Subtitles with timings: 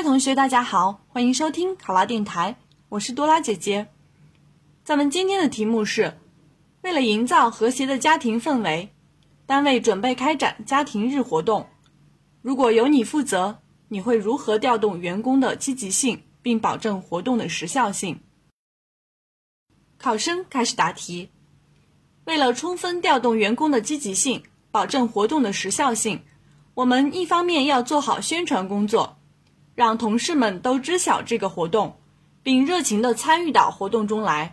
[0.00, 2.56] 位同学，大家好，欢迎收听考拉电台，
[2.88, 3.86] 我是多拉姐姐。
[4.82, 6.16] 咱们今天的题目是：
[6.80, 8.88] 为了营造和谐的家庭氛围，
[9.44, 11.68] 单位准备开展家庭日活动。
[12.40, 13.58] 如果由你负责，
[13.88, 18.20] 你会如何调动员工的积极性，并保证活动的时效性？
[19.98, 21.28] 考生开始答题。
[22.24, 26.22] 为了充分调动员工的积极性，保证活动的时效性，
[26.72, 29.18] 我们一方面要做好宣传工作，
[29.80, 31.96] 让同事们都知晓这个活动，
[32.42, 34.52] 并热情地参与到活动中来；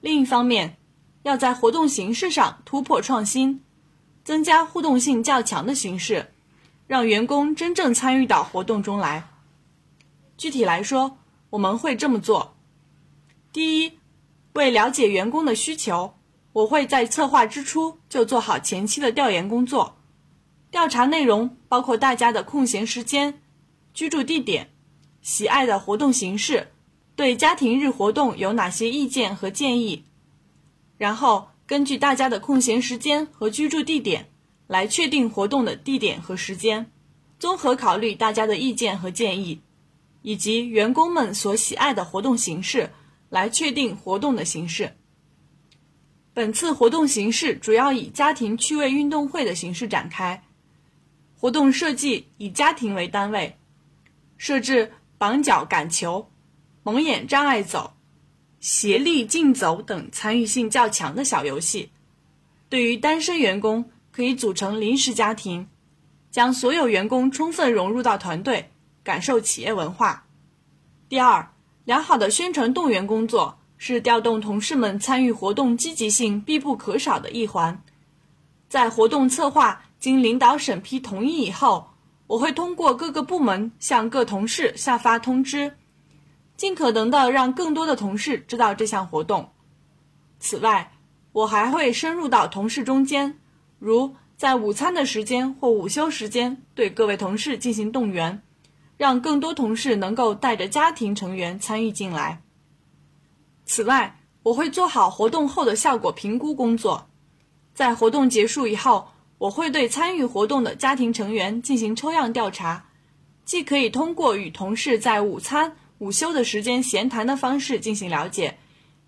[0.00, 0.78] 另一方面，
[1.22, 3.62] 要在活动形式上突破创新，
[4.24, 6.32] 增加互动性较强的形式，
[6.86, 9.28] 让员工真正参与到活动中来。
[10.38, 11.18] 具体来说，
[11.50, 12.56] 我们会这么做：
[13.52, 13.98] 第一，
[14.54, 16.14] 为了解员工的需求。
[16.54, 19.98] 我会在策划之初就做好前期的调研工作，
[20.70, 23.41] 调查内容包括大家的空闲时间、
[23.94, 24.70] 居住地点、
[25.20, 26.68] 喜爱的活动形式，
[27.14, 30.04] 对家庭日活动有哪些意见和建议，
[30.98, 34.28] 然后根据大家的空闲时间和居住地点
[34.66, 36.90] 来确定活动的地点和时间，
[37.38, 39.60] 综合考虑大家的意见和建议，
[40.22, 42.90] 以及员工们所喜爱的活动形式，
[43.28, 44.96] 来确定活动的形式。
[46.34, 50.42] 本次活动形式主要以家庭趣味运动会的形式展开，
[51.36, 53.58] 活动设计以家庭为单位，
[54.42, 56.28] 设置绑脚赶球、
[56.82, 57.92] 蒙眼障碍走、
[58.58, 61.90] 协力竞走等参与性较强的小游戏。
[62.68, 65.68] 对于单身员工，可以组成临时家庭，
[66.32, 68.72] 将所有员工充分融入到团队，
[69.04, 70.26] 感受企业文化。
[71.08, 71.52] 第二，
[71.84, 73.60] 良好的宣传动员工作。
[73.78, 77.82] 是调动同事们参与活动积极性必不可少的一环。
[78.68, 81.91] 在活动策划经领导审批同意以后，
[82.32, 85.76] 我会通过各个部门向各同事下发通知，
[86.56, 89.52] 尽可能的让更多的同事知道这项活动。
[90.38, 90.92] 此外，
[91.32, 93.38] 我还会深入到同事中间，
[93.78, 98.40] 如在午餐的时间或午休时间，对各位同事进行动员，
[98.96, 102.40] 让更多同事能够带着家庭成员参与进来。
[103.66, 107.10] 此外，我会做好活动后的效果评估工作。
[107.74, 109.11] 在活动结束以后，
[109.42, 112.84] 我会对参与活动的家庭成员进行抽样调查，
[113.44, 118.56] 既可以通过与同事在午餐、午休的时间闲谈的方式进行了解，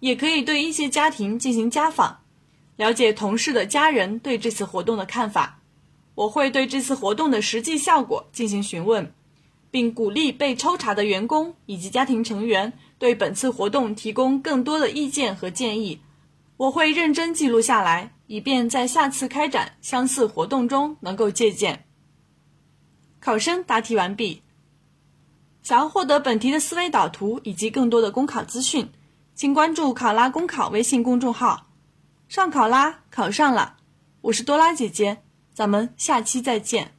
[0.00, 2.18] 也可以对一些家庭进行家访，
[2.74, 5.60] 了解同事的家人对这次活动的看法。
[6.16, 9.12] 我会对这次活动的实际效果进行询问。
[9.70, 15.98] 并鼓励被抽查的员工以及家庭成员对本次活动提供更多的意见和建议，
[16.56, 21.84] 我会认真记录下来，以便在下次开展相似活动中能够借鉴。
[23.20, 24.42] 考生答题完毕。
[25.62, 28.90] 想要获得本题的思维导图以及更多的公考资讯，
[29.34, 31.66] 请关注“考拉公考”微信公众号。
[32.28, 33.76] 上考拉，考上了！
[34.20, 35.22] 我是多拉姐姐，
[35.52, 36.93] 咱们下期再见。